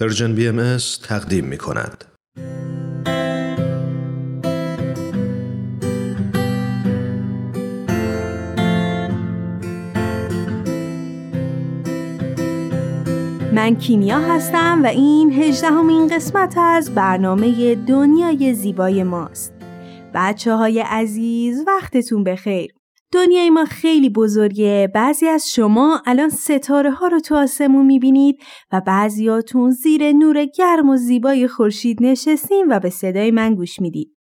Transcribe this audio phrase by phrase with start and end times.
[0.00, 2.04] Persian BM تقدیم می کند.
[13.52, 19.52] من کیمیا هستم و این هجدهمین قسمت از برنامه دنیای زیبای ماست.
[20.14, 22.72] بچه های عزیز وقتتون بخیر.
[23.12, 28.36] دنیای ما خیلی بزرگه بعضی از شما الان ستاره ها رو تو آسمون می‌بینید
[28.72, 34.16] و بعضیاتون زیر نور گرم و زیبای خورشید نشستین و به صدای من گوش می‌دید.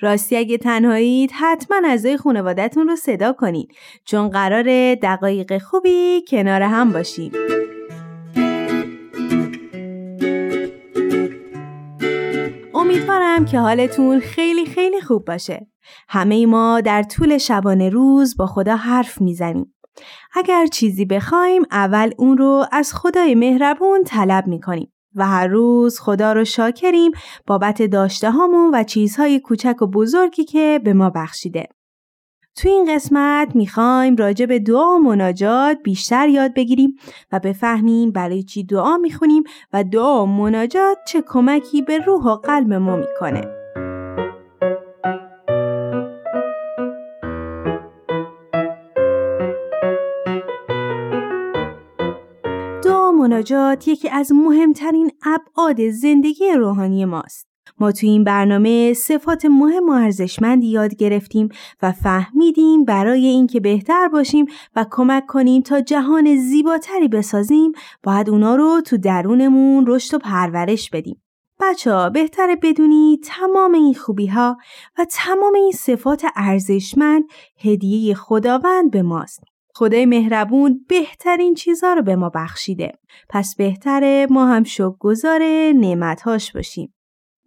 [0.00, 3.72] راستی اگه تنهایید حتما اعضای خانوادتون رو صدا کنید
[4.04, 7.32] چون قرار دقایق خوبی کنار هم باشیم.
[12.80, 15.66] امیدوارم که حالتون خیلی خیلی خوب باشه.
[16.08, 19.74] همه ما در طول شبانه روز با خدا حرف می‌زنیم.
[20.34, 26.32] اگر چیزی بخوایم اول اون رو از خدای مهربون طلب می‌کنیم و هر روز خدا
[26.32, 27.12] رو شاکریم
[27.46, 31.68] بابت داشته هامون و چیزهای کوچک و بزرگی که به ما بخشیده.
[32.56, 36.96] تو این قسمت می‌خوایم راجع به دعا و مناجات بیشتر یاد بگیریم
[37.32, 39.42] و بفهمیم برای چی دعا می‌خونیم
[39.72, 43.40] و دعا و مناجات چه کمکی به روح و قلب ما می‌کنه.
[52.84, 57.49] دعا مناجات یکی از مهمترین ابعاد زندگی روحانی ماست.
[57.80, 61.48] ما تو این برنامه صفات مهم و ارزشمندی یاد گرفتیم
[61.82, 67.72] و فهمیدیم برای اینکه بهتر باشیم و کمک کنیم تا جهان زیباتری بسازیم
[68.02, 71.22] باید اونا رو تو درونمون رشد و پرورش بدیم.
[71.60, 74.56] بچه ها بهتره بدونی تمام این خوبی ها
[74.98, 77.24] و تمام این صفات ارزشمند
[77.58, 79.40] هدیه خداوند به ماست.
[79.74, 82.92] خدای مهربون بهترین چیزها رو به ما بخشیده.
[83.28, 85.42] پس بهتره ما هم شکر گذار
[85.72, 86.94] نعمتهاش باشیم.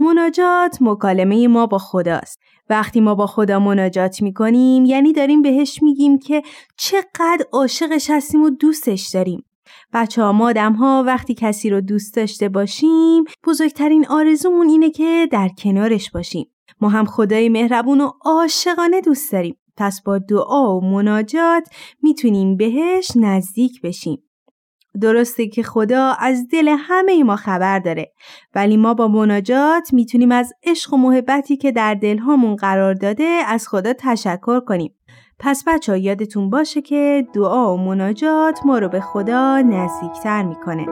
[0.00, 2.38] مناجات مکالمه ما با خداست.
[2.70, 6.42] وقتی ما با خدا مناجات می‌کنیم یعنی داریم بهش میگیم که
[6.76, 9.44] چقدر عاشقش هستیم و دوستش داریم.
[9.92, 15.48] بچه ها مادم ها وقتی کسی رو دوست داشته باشیم بزرگترین آرزومون اینه که در
[15.48, 16.46] کنارش باشیم.
[16.80, 19.56] ما هم خدای مهربون و عاشقانه دوست داریم.
[19.76, 21.68] پس با دعا و مناجات
[22.02, 24.22] می‌تونیم بهش نزدیک بشیم.
[25.00, 28.12] درسته که خدا از دل همه ما خبر داره
[28.54, 33.68] ولی ما با مناجات می‌تونیم از عشق و محبتی که در دلهامون قرار داده از
[33.68, 34.94] خدا تشکر کنیم.
[35.38, 40.86] پس بچه یادتون باشه که دعا و مناجات ما رو به خدا نزدیکتر می‌کنه.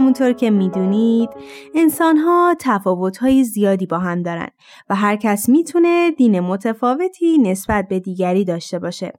[0.00, 1.30] همونطور که می‌دونید
[1.74, 4.48] انسان ها تفاوت های زیادی با هم دارن
[4.90, 9.12] و هر کس می‌تونه دین متفاوتی نسبت به دیگری داشته باشه.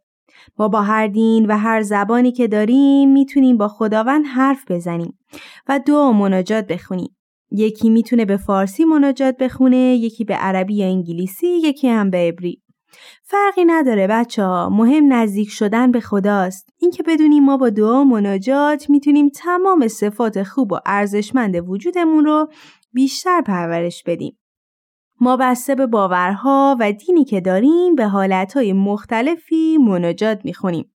[0.59, 5.19] ما با هر دین و هر زبانی که داریم می‌تونیم با خداوند حرف بزنیم
[5.68, 7.18] و دعا مناجات بخونیم.
[7.52, 12.61] یکی می‌تونه به فارسی مناجات بخونه، یکی به عربی یا انگلیسی، یکی هم به عبری.
[13.24, 14.69] فرقی نداره بچه ها.
[14.69, 16.69] مهم نزدیک شدن به خداست.
[16.78, 22.47] اینکه بدونیم ما با دعا و مناجات می‌تونیم تمام صفات خوب و ارزشمند وجودمون رو
[22.94, 24.38] بیشتر پرورش بدیم.
[25.19, 30.94] ما بسته به باورها و دینی که داریم به حالتهای مختلفی مناجات می‌خونیم.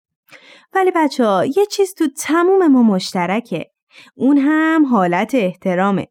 [0.74, 3.70] ولی بچه ها یه چیز تو تموم ما مشترکه.
[4.14, 6.08] اون هم حالت احترامه.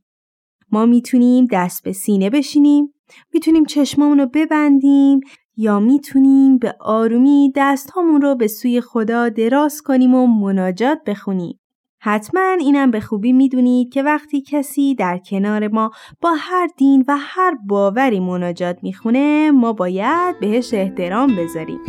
[0.72, 2.94] ما می‌تونیم دست به سینه بشینیم
[3.34, 5.20] می‌تونیم چشمامون ببندیم
[5.58, 11.60] یا می‌تونیم به آرومی دستهامون رو به سوی خدا دراز کنیم و مناجات بخونیم.
[12.00, 15.92] حتما اینم به خوبی می‌دونید که وقتی کسی در کنار ما
[16.22, 21.80] با هر دین و هر باوری مناجات می‌خونه ما باید بهش احترام بذاریم.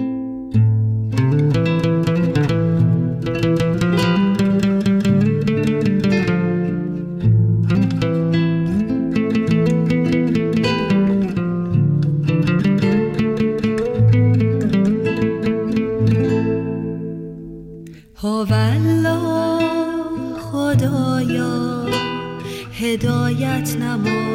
[23.62, 24.34] فرما.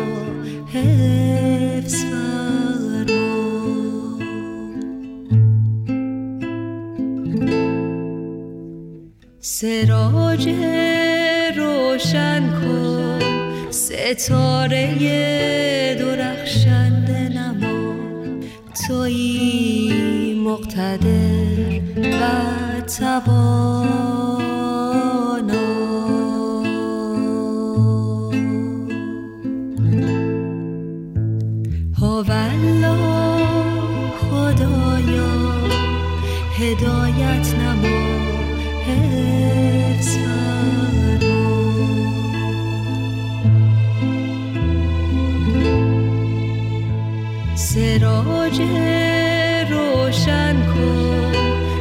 [9.40, 10.50] سراج
[11.58, 13.20] روشن کن
[13.70, 14.86] ستاره
[16.00, 17.96] درخشنده نما.
[18.88, 24.39] توی مقتدر و تبا.
[36.60, 38.00] هدایت نما
[47.56, 48.62] سراج
[49.72, 51.34] روشن کن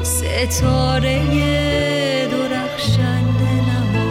[0.03, 1.19] ستاره
[2.31, 4.09] درخشنده نما.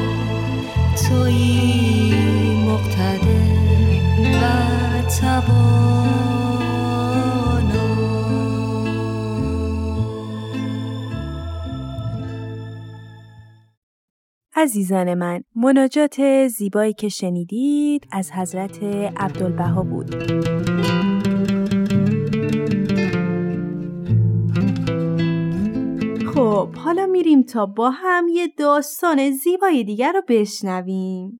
[1.09, 2.13] تویی
[2.67, 3.26] مقتدر
[14.67, 18.83] عزیزان من مناجات زیبایی که شنیدید از حضرت
[19.17, 20.15] عبدالبها بود.
[26.33, 31.39] خب حالا میریم تا با هم یه داستان زیبای دیگر رو بشنویم.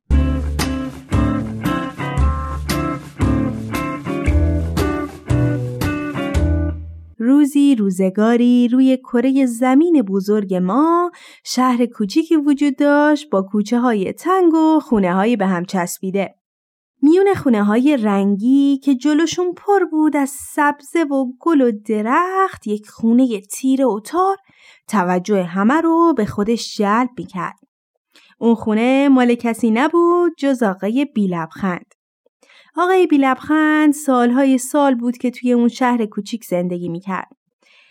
[7.28, 11.12] روزی روزگاری روی کره زمین بزرگ ما
[11.44, 16.36] شهر کوچیکی وجود داشت با کوچه های تنگ و خونه های به هم چسبیده.
[17.02, 22.90] میون خونه های رنگی که جلوشون پر بود از سبزه و گل و درخت یک
[22.90, 24.38] خونه تیر و تار
[24.88, 27.60] توجه همه رو به خودش جلب می‌کرد.
[28.40, 31.97] اون خونه مال کسی نبود جز آقای بیلبخند.
[32.78, 37.36] آقای بیلبخند سالهای سال بود که توی اون شهر کوچیک زندگی می‌کرد.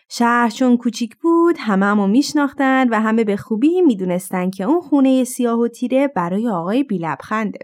[0.08, 5.24] شهر چون کوچیک بود همه همو میشناختن و همه به خوبی می‌دونستن که اون خونه
[5.24, 7.58] سیاه و تیره برای آقای بیلبخنده.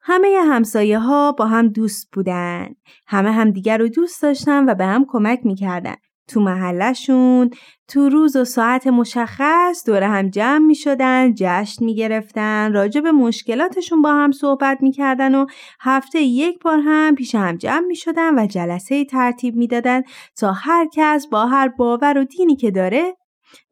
[0.00, 2.68] همه همسایه ها با هم دوست بودن.
[3.06, 5.96] همه همدیگر رو دوست داشتن و به هم کمک می‌کردن.
[6.28, 7.50] تو محلشون
[7.88, 13.12] تو روز و ساعت مشخص دور هم جمع می شدن جشن می گرفتن راجع به
[13.12, 15.46] مشکلاتشون با هم صحبت می کردن و
[15.80, 20.02] هفته یک بار هم پیش هم جمع می شدن و جلسه ترتیب می دادن
[20.36, 23.16] تا هر کس با هر باور و دینی که داره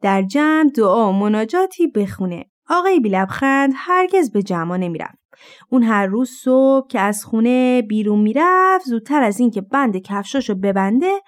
[0.03, 2.45] در جمع دعا و مناجاتی بخونه.
[2.69, 5.19] آقای بیلبخند هرگز به جمع نمی‌رفت.
[5.71, 11.21] اون هر روز صبح که از خونه بیرون می‌رفت زودتر از اینکه بند کفشاشو ببنده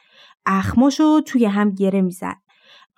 [0.47, 2.37] اخماشو توی هم گره می‌زد.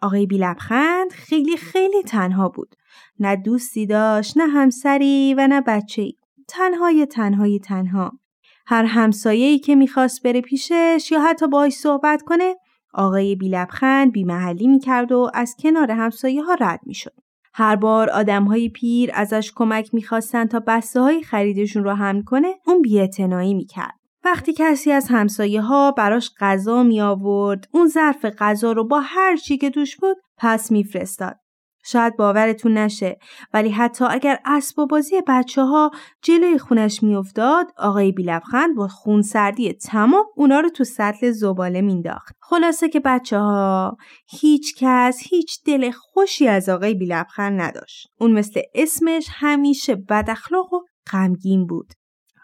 [0.03, 2.75] آقای بیلبخند خیلی خیلی تنها بود.
[3.21, 6.15] نه دوستی داشت، نه همسری و نه بچه ای.
[6.49, 8.19] تنهای تنهای تنها.
[8.67, 12.57] هر همسایه‌ای که می‌خواست بره پیشش یا حتی باهاش صحبت کنه
[12.95, 17.15] آقای بیلبخند بیمحلی می‌کرد و از کنار همسایه ها رد می‌شد.
[17.55, 22.55] هر بار آدم های پیر ازش کمک می‌خواستن تا بسته های خریدشون رو حمل کنه
[22.67, 23.98] اون بیاعتنایی می‌کرد.
[24.33, 29.37] وقتی کسی از همسایه ها براش غذا می آورد اون ظرف غذا رو با هر
[29.37, 31.37] چی که توش بود پس میفرستاد.
[31.85, 33.19] شاید باورتون نشه
[33.53, 35.91] ولی حتی اگر اسب و بازی بچه ها
[36.23, 42.37] جلوی خونش میافتاد آقای بیلبخند با خون سردی تمام اونا رو تو سطل زباله مینداخت.
[42.41, 43.97] خلاصه که بچه ها
[44.29, 48.09] هیچ کس هیچ دل خوشی از آقای بیلبخند نداشت.
[48.21, 50.81] اون مثل اسمش همیشه بد اخلاق و
[51.13, 51.93] غمگین بود.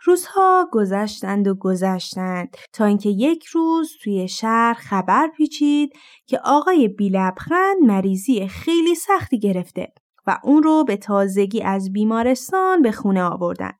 [0.04, 5.92] روزها گذشتند و گذشتند تا اینکه یک روز توی شهر خبر پیچید
[6.26, 9.92] که آقای بیلبخند مریضی خیلی سختی گرفته
[10.26, 13.72] و اون رو به تازگی از بیمارستان به خونه آوردن.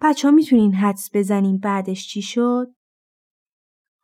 [0.00, 2.66] بچه ها می‌تونین حدس بزنین بعدش چی شد؟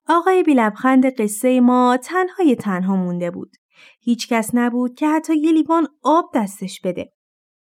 [0.09, 3.57] آقای بیلبخند قصه ما تنهای تنها مونده بود.
[4.01, 7.13] هیچ کس نبود که حتی یه لیوان آب دستش بده.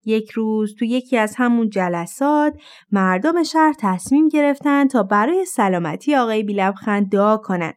[0.05, 2.53] یک روز تو یکی از همون جلسات
[2.91, 7.75] مردم شهر تصمیم گرفتن تا برای سلامتی آقای بیلبخند دعا کنند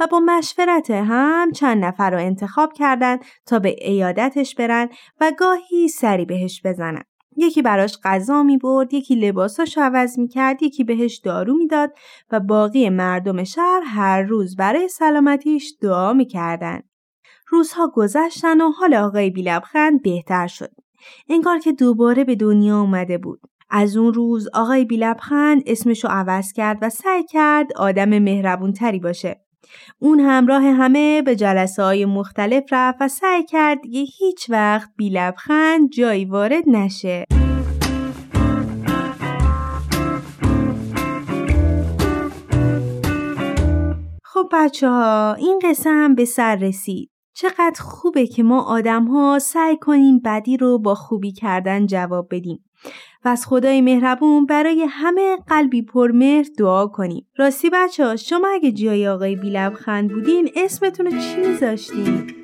[0.00, 4.88] و با مشورت هم چند نفر رو انتخاب کردند تا به ایادتش برن
[5.20, 7.02] و گاهی سری بهش بزنن.
[7.36, 11.92] یکی براش غذا می برد، یکی لباساش عوض می کرد، یکی بهش دارو می‌داد
[12.30, 16.80] و باقی مردم شهر هر روز برای سلامتیش دعا می کردن.
[17.48, 20.70] روزها گذشتن و حال آقای بیلبخند بهتر شد.
[21.28, 23.40] انگار که دوباره به دنیا اومده بود.
[23.70, 29.40] از اون روز آقای بیلبخند اسمشو عوض کرد و سعی کرد آدم مهربون تری باشه.
[29.98, 33.78] اون همراه همه به جلسه های مختلف رفت و سعی کرد
[34.18, 37.24] هیچ وقت بیلبخند جایی وارد نشه.
[44.24, 47.15] خب بچه ها این قصه هم به سر رسید.
[47.38, 52.64] چقدر خوبه که ما آدم ها سعی کنیم بدی رو با خوبی کردن جواب بدیم
[53.24, 57.26] و از خدای مهربون برای همه قلبی پرمهر دعا کنیم.
[57.36, 62.34] راستی بچه ها شما اگه جای آقای بیلبخند بودین اسمتون رو چی میذاشتین؟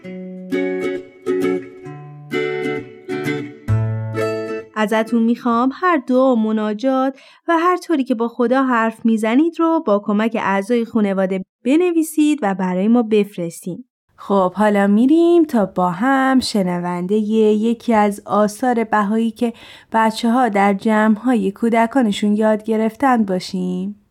[4.74, 9.82] ازتون می‌خوام هر دعا و مناجات و هر طوری که با خدا حرف می‌زنید رو
[9.86, 13.84] با کمک اعضای خانواده بنویسید و برای ما بفرستین.
[14.24, 19.52] خب حالا میریم تا با هم شنونده یکی از آثار بهایی که
[19.92, 24.01] بچه ها در جمع های کودکانشون یاد گرفتن باشیم.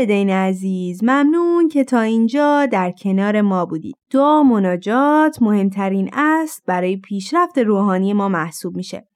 [0.00, 3.96] والدین عزیز ممنون که تا اینجا در کنار ما بودید.
[4.10, 9.06] دعا مناجات مهمترین است برای پیشرفت روحانی ما محسوب میشه.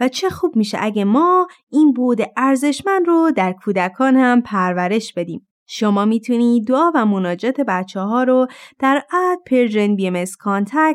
[0.00, 5.48] و چه خوب میشه اگه ما این بعد ارزشمند رو در کودکان هم پرورش بدیم.
[5.66, 8.46] شما می‌تونید دعا و مناجات بچه ها رو
[8.78, 10.24] در at Persian BM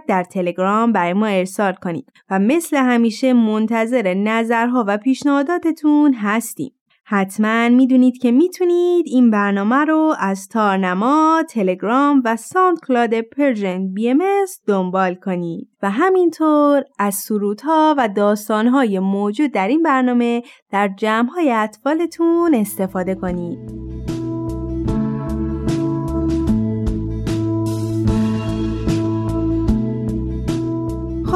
[0.07, 6.71] در تلگرام برای ما ارسال کنید و مثل همیشه منتظر نظرها و پیشنهاداتتون هستیم.
[7.07, 14.22] حتما می‌دونید که می‌تونید این برنامه رو از تارنما، تلگرام و SoundCloud Persian BM
[14.67, 22.55] دنبال کنید و همینطور از سرودها و داستانهای موجود در این برنامه در جمعهای اطفالتون
[22.55, 23.94] استفاده کنید.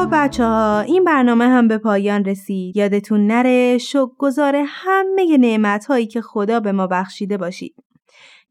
[0.00, 2.76] خب بچه ها این برنامه هم به پایان رسید.
[2.76, 7.74] یادتون نره شکرگزار همه نعمت هایی که خدا به ما بخشیده باشید.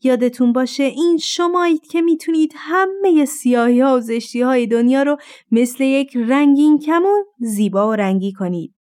[0.04, 5.18] یادتون باشه این شمایید که می‌تونید همه سیاهی ها و زشتی های دنیا رو
[5.52, 8.74] مثل یک رنگین کمون زیبا و رنگی کنید.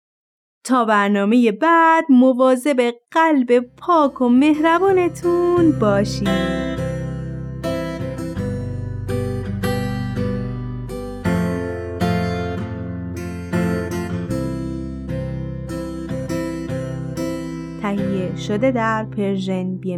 [0.64, 6.67] تا برنامه بعد مواظب قلب پاک و مهربانتون باشید.
[18.36, 19.96] شده در پرژن بی